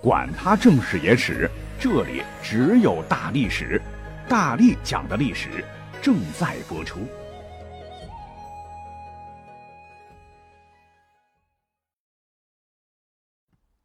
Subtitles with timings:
[0.00, 3.82] 管他正史野史，这里只有大历史，
[4.28, 5.64] 大力讲的历史
[6.00, 7.00] 正在播出。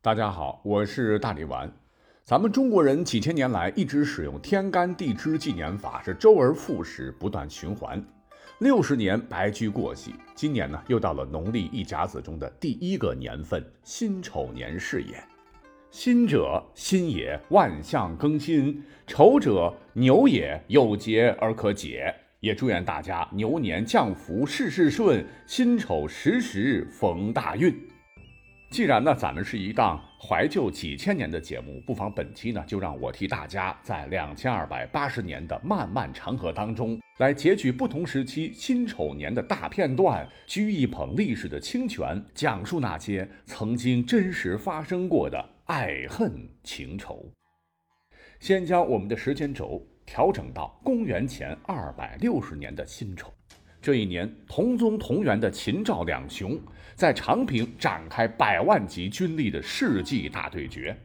[0.03, 1.71] 大家好，我是大力丸。
[2.23, 7.99] 咱们中国人几千年来一直使用天干地支纪年法，是周而复始，不断循环。
[8.59, 15.15] 六十年白驹过隙，今年呢又到了农历一甲子中的第一个年份辛丑年是也。
[15.93, 18.73] 辛者，辛也，万象更新；
[19.05, 22.11] 丑者，牛也，有节而可解。
[22.39, 27.71] 也祝愿大家牛年降福，事事顺，辛丑时时逢大运。
[28.71, 47.31] 既然呢，咱们是一档怀旧几千年的节目，不妨本期呢，就让我替大家在两千二百八十年的漫漫长河当中，来截取不同时期辛丑年的大片段，掬一捧历史的清泉，讲述那些曾经真实发生过的爱恨情仇。
[48.41, 53.33] 先将我们的时间轴调整到公元前二百六十年的辛丑。
[53.81, 56.59] 这一年，同宗同源的秦赵两雄
[56.95, 60.95] 在长平展开百万级军力的世纪大对决。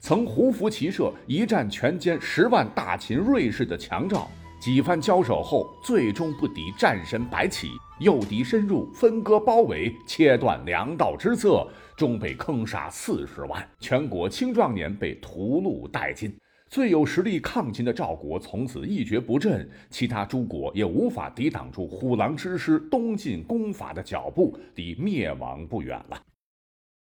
[0.00, 4.30] 曾胡服骑射一战全歼十万大秦锐士的强赵，
[4.60, 11.66] 几番交手后，最终不敌战神白起，诱敌深入，分割包围，切断粮道之策，
[11.96, 16.34] 终被坑杀四十万，全国青壮年被屠戮殆尽。
[16.68, 26.20] 最有实力抗秦的赵国从此一蹶不振，其他诸国也无法抵挡住虎狼之师东进攻伐的脚步，离灭亡不远了。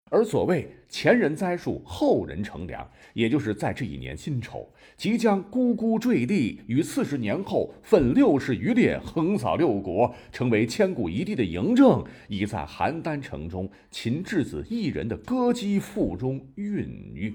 [0.09, 17.34] 而所谓前人栽树，后人乘凉，也就是在这一年辛丑，即将咕咕坠地，于四十年后奋六世余烈，横扫六国，成为千古一帝的嬴政，已在邯郸城中秦质子一人的歌姬腹中孕育。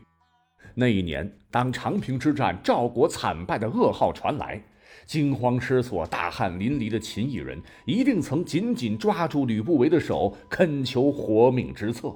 [0.73, 4.63] 那一年，当长平之战赵国惨败的噩耗传来，
[5.05, 12.15] 惊慌失措、大汗淋漓的秦异人一定曾紧紧抓住吕不韦的手，恳求活命之策。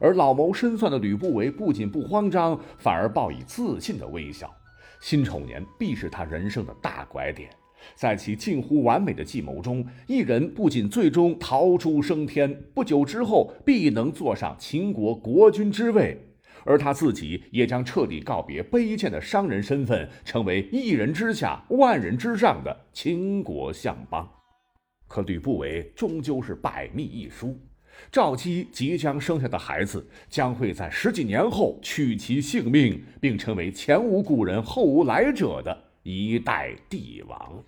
[0.00, 4.54] 而老谋深算的吕不韦不仅不慌张，反而报以自信的微笑。
[5.00, 7.50] 辛丑年必是他人生的大拐点，
[7.94, 16.18] 在其近乎完美的计谋中，异人不仅最终逃出升天，不久之后必能坐上秦国国君之位。
[16.64, 24.28] 而他自己也将彻底告别卑贱的商人身份，成为一人之下、万人之上的秦国相邦。
[25.06, 27.56] 可吕不韦终究是百密一疏，
[28.10, 37.64] 赵姬即将生下的孩子将会在十几年后取其性命，并成为前无古人后无来者的一代帝王。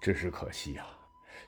[0.00, 0.86] 只是可惜啊，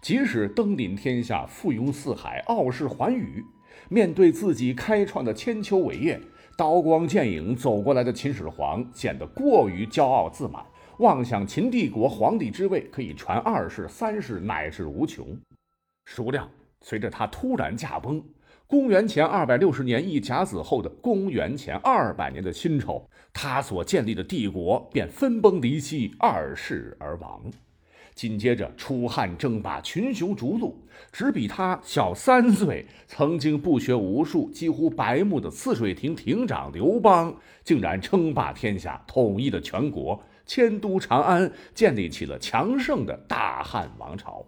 [0.01, 3.45] 即使登临天下、附庸四海、傲视寰宇。
[3.89, 6.21] 面对自己开创的千秋伟业，
[6.57, 10.65] 刀光剑影走过来的秦始皇显得过于骄傲自满，
[10.99, 15.37] 妄想秦帝国皇帝之位可以传二世、三世乃至无穷。
[16.07, 16.49] 孰料
[16.85, 18.23] 随着他突然驾崩，
[18.67, 27.51] 公元前二百六十年一甲子后的公元前二百年的辛丑，他所建立的帝国便分崩离析，二世而亡。
[28.15, 30.79] 紧接着，楚汉争霸，群雄逐鹿。
[31.11, 37.35] 只比他小三岁、曾经不学无术、几乎白目的泗水亭亭长刘邦，
[37.65, 44.45] 竟然称霸天下，统一了全国，迁都长安，建立起了强盛的大汉王朝。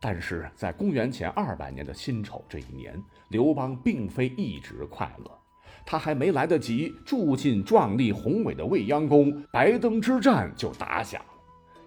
[0.00, 5.30] 但是在公元前二百年的辛丑这一年，刘邦并非一直快乐。
[5.84, 11.26] 他还没来得及住进壮丽宏伟的未央宫，白登之战就打响了。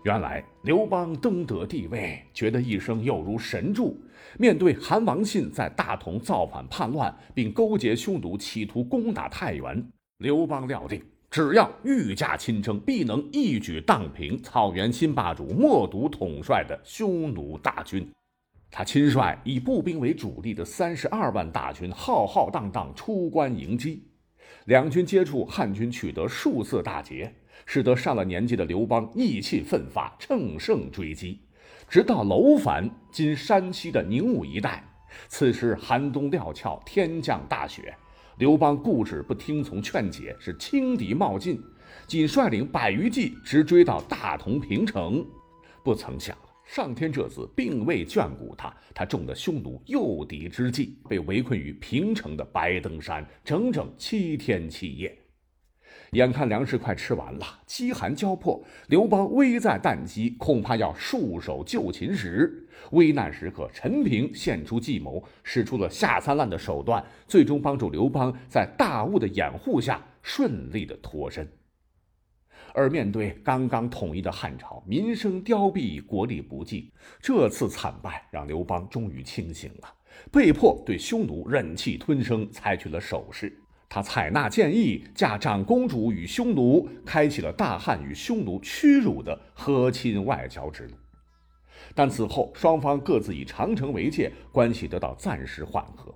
[0.03, 4.02] 原来刘邦登得帝位，觉得一生又如神助。
[4.38, 18.09] 面对韩王信在大同造反叛乱，并勾结匈奴企图攻打太原，刘邦料定只要御驾亲征，必能一举荡平草原新霸主冒顿统帅的匈奴大军。
[18.72, 24.03] 他亲率以步兵为主力的三十二万大军，浩浩荡荡出关迎击。
[24.66, 27.34] 两军接触，汉军取得数次大捷。
[27.66, 31.40] 使得上了年纪的刘邦意气奋发，乘胜追击，
[31.87, 34.84] 直到楼烦（今山西的宁武一带）。
[35.28, 37.93] 此时寒冬料峭，天降大雪，
[38.40, 41.62] 刘邦固执不听从劝解，是轻敌冒进，
[42.08, 45.26] 仅率领百余骑直追到大同平城。
[45.84, 55.14] 不曾想，上天这次并未眷顾他，他中了匈奴诱敌之计，被围困于平城的白登山，整整七天七夜。
[56.11, 71.47] 眼看粮食快吃完了，饥寒交迫，刘邦危在旦夕，恐怕要束手就擒时，危难时刻，陈平献出计谋，使出了下三滥的手段，最终帮助刘邦在大雾的掩护下顺利的脱身。
[72.73, 76.91] 而面对刚刚统一的汉朝，民生凋敝，国力不济，
[77.22, 79.94] 这次惨败让刘邦终于清醒了，
[80.32, 83.56] 被迫对匈奴忍气吞声，采取了守势。
[83.90, 90.94] 他采纳建议，嫁长公主与匈奴，开启了大汉与匈奴屈辱的和亲外交之路。
[91.96, 96.14] 但此后双方各自以长城为界，关系得到暂时缓和。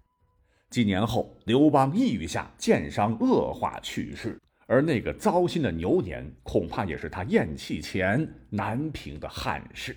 [0.70, 4.40] 几年后，刘邦抑郁下，箭伤恶化去世。
[4.68, 9.96] 而那个糟心的牛年，恐怕也是他咽气前难平的憾事。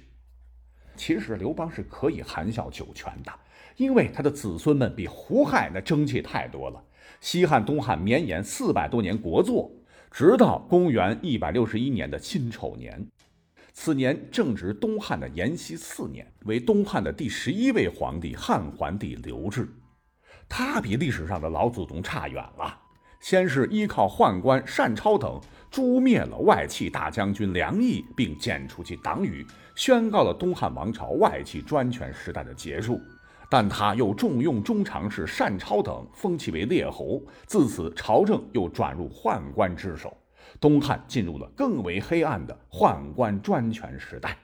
[0.96, 3.32] 其实刘邦是可以含笑九泉的，
[3.76, 6.82] 因为他的子孙们比胡亥那争气太多了。
[7.20, 9.70] 西汉、东汉绵延四百多年国祚，
[10.10, 13.06] 直到公元一百六十一年的辛丑年，
[13.72, 19.68] 此年正值东汉的延熙四年，为东汉的第十一位皇帝汉桓帝刘志。
[20.48, 22.82] 他比历史上的老祖宗差远了。
[23.18, 29.44] 先是依靠宦官单超等诛灭了外戚大将军梁毅，并剪除其党羽，
[29.74, 33.00] 宣告了东汉王朝外戚专权时代的结束。
[33.48, 37.22] 但他又重用中常侍单超等，封其为列侯。
[37.46, 40.16] 自此，朝政又转入宦官之手，
[40.60, 44.36] 东汉进入了更为黑暗的宦官专权时代。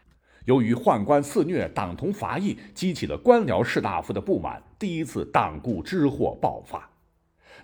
[0.44, 6.88] 由于宦官肆虐、党同伐异，激起了官僚士大夫的不满，第一次党锢之祸爆发。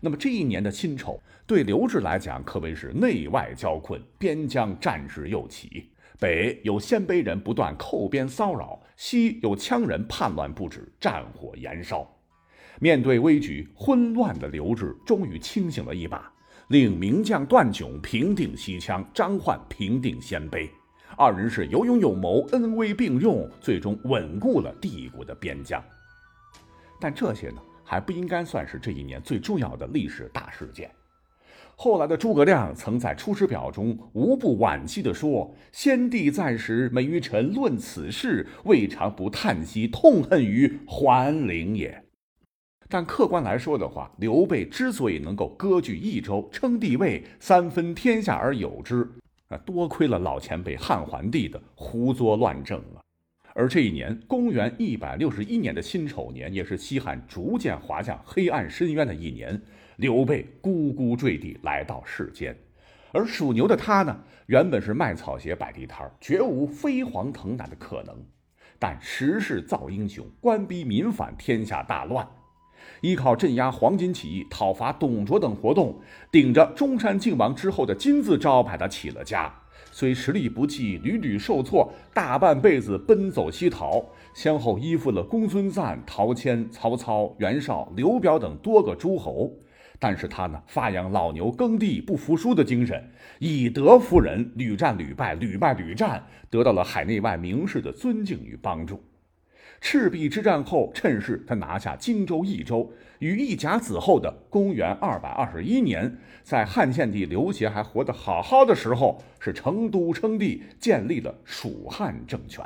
[0.01, 5.91] 那么这一年的辛丑，对刘志来讲可谓是内外交困，边疆战事又起。
[6.21, 12.05] 北有鲜卑人不断寇边骚扰，西有羌人叛乱不止，战火延烧。
[12.81, 16.29] 面对危局，混乱的刘志终于清醒了一把，
[16.71, 20.69] 令名将段炯平定西羌，张焕平定鲜卑。
[21.17, 25.81] 二人是有勇有谋，恩威并用，最终稳固了帝国的边疆。
[27.01, 30.91] 但这些呢，还不应该算是这一年最重要的历史大事件。
[31.81, 42.03] 后来的诸葛亮曾在《出师表》中无不惋惜地说：“先帝在时，每与臣论此事，未尝不叹息痛恨于桓灵也。”
[42.91, 49.09] 但客观来说的话，刘备之所以能够割据益州，称帝位，三分天下而有之，
[49.47, 52.99] 啊，多亏了老前辈汉桓帝的胡作乱政啊。
[53.55, 59.63] 而这一年，公元一百六十一年的辛丑年，也是西汉逐渐滑向黑暗深渊的一年。
[59.99, 62.57] 刘备咕咕坠地来到世间，
[63.11, 64.17] 而属牛的他呢，
[64.47, 68.15] 原本是卖草鞋摆地摊绝无飞黄腾达的可能。
[68.79, 72.29] 但时势造英雄，官逼民反，天下大乱，
[73.01, 76.01] 依靠镇压黄巾起义、讨伐董卓等活动，
[76.31, 79.53] 顶着中山靖王之后的金字招牌，他起了家。
[79.91, 89.51] 虽实力不济，屡屡受挫，大半辈子奔走西逃，先后依附了公孙瓒、陶谦、曹操、袁绍、刘表等多个诸侯。
[89.99, 99.03] 但是他呢，发扬老牛耕地不服输的精神，以德服人，屡战屡败，屡败屡战，得到了海内外名士的尊敬与帮助。
[99.81, 102.93] 赤壁之战后，趁势他拿下荆州、益州。
[103.21, 112.65] 与义甲子后的公元二百二十一年，在汉献帝刘协还活得好好的时候，是成都称帝，建立了蜀汉政权。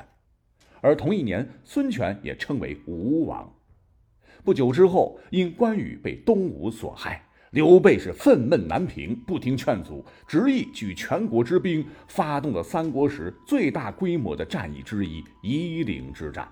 [0.82, 3.50] 而同一年，孙权也称为吴王。
[4.44, 16.48] 不久之后，因关羽被东吴所害，刘备是愤懑难平，不听劝阻，执意举全国之兵，发动了三国时最大规模的战役之一——夷陵之战。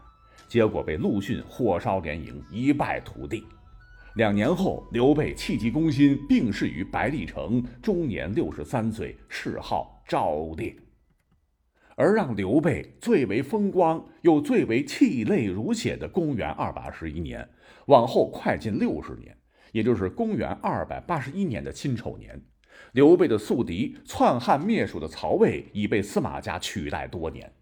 [0.46, 3.44] 结果被陆逊火烧连营，一败涂地。
[4.14, 10.76] 两年后，刘备气急攻心，病逝于白帝城，终年六十三岁，谥号昭烈。
[11.96, 17.46] 而让刘备最为风光又最为泣泪如血的公元二百二十一年，
[17.90, 19.36] 往后快近六十年，
[19.72, 22.40] 也就是公元二百八十一年的辛丑年，
[22.92, 27.52] 刘备的宿敌篡汉灭蜀的曹魏已被司马家取代多年。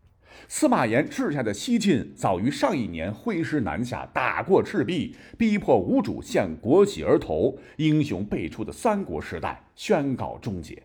[0.46, 10.82] 司马炎治下的西晋早于上一年挥师南下，打过赤壁，逼迫吴主献国玺而投，英雄辈出的三国时代宣告终结。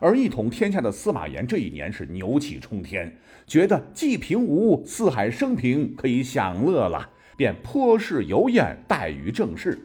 [0.00, 9.78] 而一统天下的司马炎这一年是牛气冲天，觉得既平吴，四海升平，可以享乐了，便颇是游宴，待于政事，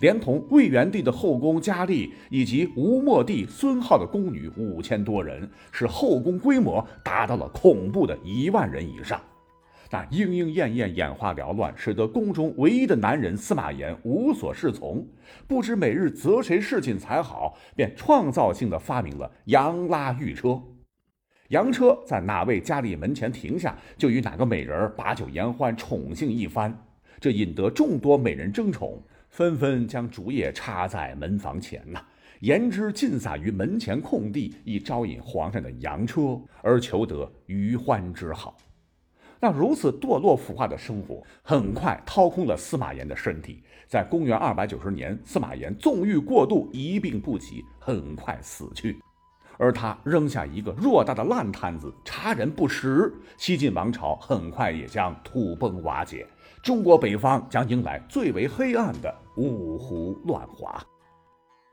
[0.00, 9.20] 连同魏元帝的后宫佳丽以及吴末帝孙浩的宫女五千多人，使后宫规模达到了恐怖的一万人以上。
[9.90, 15.02] 那莺莺燕燕眼花缭乱，使得宫中唯一的男人司马炎无所适从，
[15.46, 20.62] 不知每日择谁侍寝才好，便创造性的发明了羊拉御车。
[21.48, 26.78] 羊车在哪位佳丽门前停下，就与哪个美人把酒言欢，宠幸一番。
[27.20, 32.00] 这引得众多美人争宠，纷纷将竹叶插在门房前呐，
[32.40, 38.56] 言之尽洒于门前空地，以招引皇上的洋车，而求得余欢之好。
[39.40, 43.62] 那如此堕落腐化的生活，很快掏空了司马炎的身体。
[43.86, 48.98] 在公元二百九十年，司马炎纵欲过度，一病不起，很快死去。
[49.56, 56.26] 而他扔下一个偌大的烂摊子，察人不识，西晋王朝很快也将土崩瓦解，
[56.62, 60.84] 中国北方将迎来最为黑暗的五胡乱华。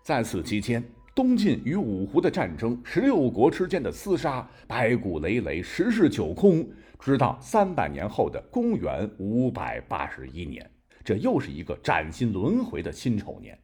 [0.03, 6.67] 在此期间，东晋与五胡的战争，十六国之间的厮杀，白骨累累，十室九空。
[6.99, 10.67] 直到三百年后的公元五百八十一年，
[11.03, 13.57] 这又是一个崭新轮回的辛丑年。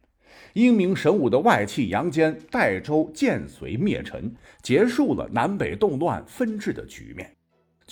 [0.54, 7.34] 英明神武的外戚杨坚代周建隋灭陈，结束了南北动乱分治的局面。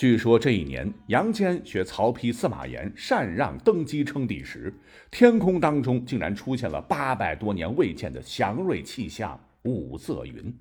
[0.01, 4.73] 据说这一年，杨坚学曹丕、司马炎禅让登基称帝时，
[5.11, 10.57] 天空当中竟然出现了八百多年未见的祥瑞气象——五色云，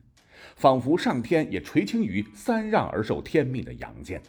[0.58, 4.22] 仿佛上天也垂青于三让而受天命的杨坚。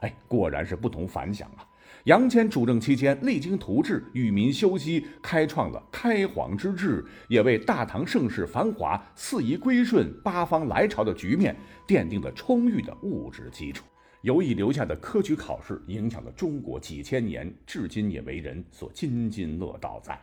[0.00, 1.64] 哎，果然是不同凡响啊！
[2.04, 11.56] 杨坚主政期间，励精图治，与民休息，开创了开皇之治，也为大唐盛世繁华、四夷归顺、八方来朝的局面
[11.88, 13.82] 奠定了充裕的物质基础。
[14.22, 20.00] 由以留下的科举考试，影响了中国几千年，至今也为人所津津乐道。
[20.02, 20.20] 在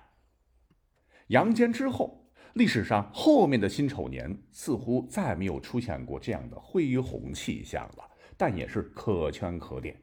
[1.27, 8.09] 杨坚之后，历史上后面的辛丑年似乎再没有出现过这样的恢宏气象了。
[8.35, 9.95] 但也是可圈可点。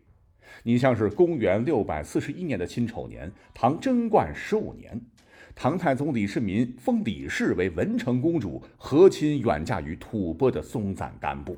[0.62, 5.00] 你像是公元六百四十一年的辛丑年，唐贞观十五年，
[5.54, 11.56] 唐太宗李世民封李氏为文成公主，和亲远嫁于吐蕃的松赞干布。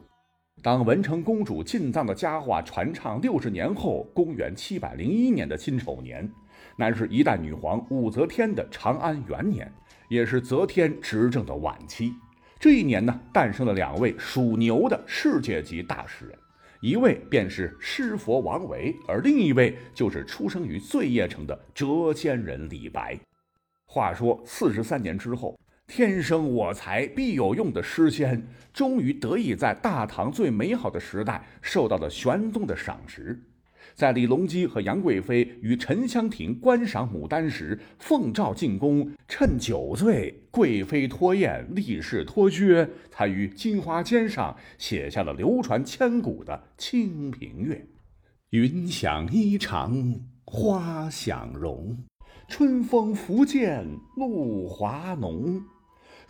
[0.61, 6.31] 当文成公主进藏的佳话传唱六十年后，公元七百零一年的辛丑年，
[6.77, 9.73] 乃是一代女皇武则天的长安元年，
[10.09, 12.13] 也是则天执政的晚期。
[12.61, 16.39] 这一年呢，诞生了两位属牛的世界级大诗人。
[16.81, 23.19] 一位便是诗佛王维，而另一位就是出生于碎叶城的谪仙人李白。
[23.87, 25.59] 话说四十三年之后，
[25.95, 33.39] 天生我材必有用的诗仙，终于得以在大唐最美好的时代受到了玄宗的赏识。
[33.93, 47.75] 在李隆基和杨贵妃与沉香亭观赏牡丹时，奉诏进宫，趁酒醉，贵妃脱宴，力士脱靴，才于金花笺上写下了流传千古的《清平乐》
[48.49, 51.99] ：“云想衣裳花想容，
[52.49, 55.63] 春风拂槛露华浓。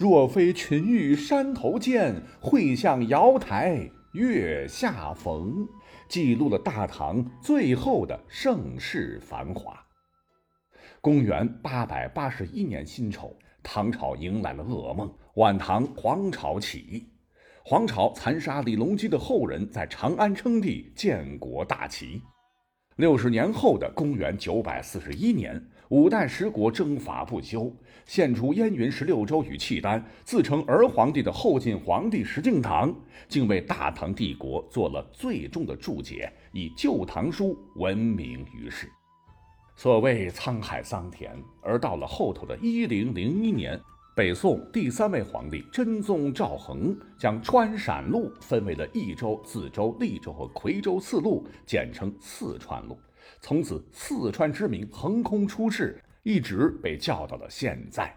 [0.02, 5.64] 若非群玉山头见，会向瑶台月下逢。”
[6.10, 9.80] 记录了大唐最后的盛世繁华。
[11.00, 13.32] 公元八百八十一年辛丑，
[13.62, 17.06] 唐朝迎来了噩梦，晚唐皇朝起义，
[17.64, 22.20] 皇朝残杀李隆基的后人在长安称帝，建国大齐。
[22.96, 27.70] 六十年后的公元九百四十一年，五代十国征伐不休，
[28.06, 32.90] 献出燕云十六州与契丹，自称儿皇帝的后晋皇帝石敬瑭，
[33.28, 38.90] 竟为大唐帝国做了最终的注解，以《旧唐书》闻名于世。
[39.76, 41.30] 所谓沧海桑田，
[41.60, 43.78] 而到了后头的一零零一年。
[44.14, 52.98] 北宋第三位皇帝真宗赵恒将川陕路分为了益州、梓州、利州和夔州四路，简称四川路。
[53.40, 58.14] 从此，四川之名横空出世，一直被叫到了现在。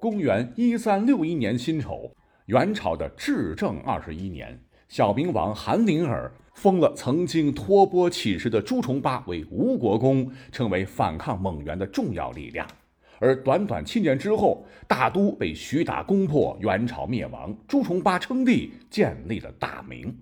[0.00, 2.12] 公元一三六一年辛丑，
[2.46, 12.66] 元朝的至正二十一年，小明王韩林儿封了曾经托钵乞食的朱重八为吴国公，成为反抗蒙元的重要力量。
[13.20, 20.12] 而短短七年之后，大都被徐达攻破，元朝灭亡，朱重八称帝，建立了大明。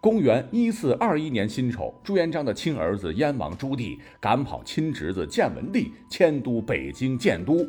[0.00, 7.66] 公元一四二一年辛丑，朱元璋的亲儿子燕王朱棣赶跑亲侄子建文帝，迁都北京建都。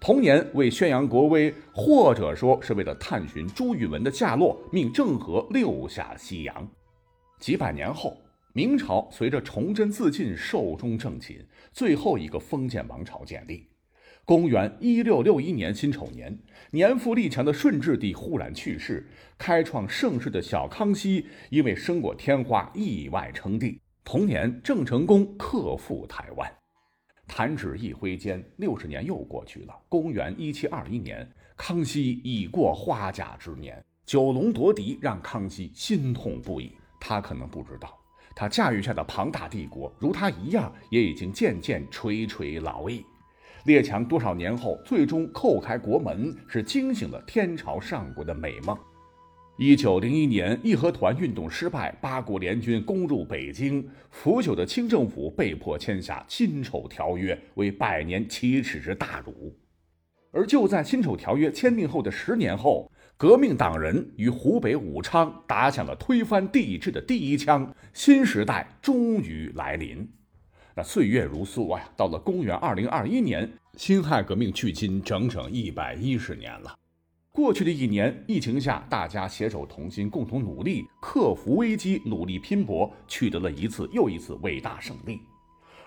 [0.00, 6.68] 同年，为宣扬国威，或者说是为了探寻朱允文的下落，命郑和六下西洋。
[7.40, 8.16] 几百年后，
[8.52, 13.66] 明朝随着崇祯自尽，寿终正寝，最后一个封建王朝建立。
[14.24, 16.38] 公元一六六一年辛丑年，
[16.70, 19.04] 年富力强的顺治帝忽然去世，
[19.36, 23.80] 开创盛世的小康熙因为生过天花，意外称帝。
[24.04, 26.48] 同年，郑成功克复台湾。
[27.26, 29.74] 弹指一挥间，六十年又过去了。
[29.88, 36.72] 公元一七二一年，康熙已过花甲之年，九龙夺嫡让康熙心痛不已。
[37.00, 37.98] 他可能不知道，
[38.36, 43.04] 他驾驭下的庞大帝国，如他一样，也已经渐渐垂垂老矣。
[43.64, 48.76] 列强多少年后，最终叩开国门，是惊醒了天朝上国的美梦。
[49.58, 59.56] 一九零一年，义和团运动失败，八国联军攻入北京，腐朽的清政府被迫签下《辛丑条约》，为百年奇耻之大辱。
[60.32, 70.10] 而就在《辛丑条约》签订后的十年后，革命党人于湖北武昌打响了推翻帝制的第一枪，新时代终于来临。
[70.74, 76.74] 那岁月如梭呀，到了公元二零二一年，辛亥革命距今整整一百一十年了。
[77.30, 85.20] 过去的一年，疫情下，大家携手同心，共同努力，克服危机，努力拼搏，取得了一次又一次伟大胜利。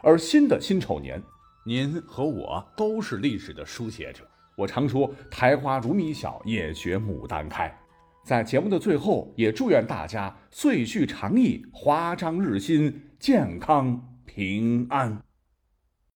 [0.01, 1.21] 而新的辛丑年，
[1.65, 4.27] 您和我都是历史的书写者。
[4.55, 7.75] 我常说“苔花如米小，也学牡丹开”。
[8.23, 15.24] 在节目的最后，也祝愿大家岁序长益，华章日新，健康平安。